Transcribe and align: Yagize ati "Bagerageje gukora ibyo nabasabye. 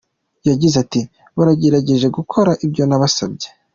Yagize 0.49 0.75
ati 0.83 1.01
"Bagerageje 1.37 2.07
gukora 2.17 2.51
ibyo 2.65 2.83
nabasabye. 2.85 3.47